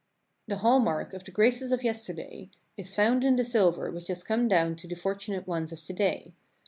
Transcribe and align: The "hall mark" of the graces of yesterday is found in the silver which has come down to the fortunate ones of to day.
The 0.47 0.55
"hall 0.55 0.79
mark" 0.79 1.13
of 1.13 1.25
the 1.25 1.29
graces 1.31 1.71
of 1.71 1.83
yesterday 1.83 2.49
is 2.75 2.95
found 2.95 3.23
in 3.23 3.35
the 3.35 3.45
silver 3.45 3.91
which 3.91 4.07
has 4.07 4.23
come 4.23 4.47
down 4.47 4.75
to 4.77 4.87
the 4.87 4.95
fortunate 4.95 5.45
ones 5.45 5.71
of 5.71 5.79
to 5.83 5.93
day. 5.93 6.33